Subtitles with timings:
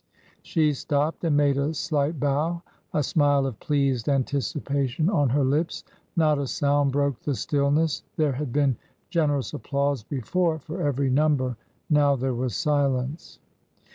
[0.41, 5.83] She stopped and made a slight bow, a smile of pleased anticipation on her lips.
[6.15, 8.01] Not a sound broke the stillness.
[8.17, 8.77] There had been
[9.11, 11.55] generous applause before for every num ber.
[11.87, 13.37] Now there was silence.